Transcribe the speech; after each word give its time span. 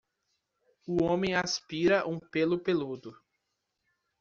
O 0.87 1.03
homem 1.03 1.35
aspira 1.35 2.07
um 2.09 2.17
pêlo 2.19 2.57
peludo. 2.59 3.15